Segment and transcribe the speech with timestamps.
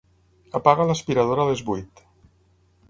[0.59, 2.05] Apaga l'aspiradora a les vuit.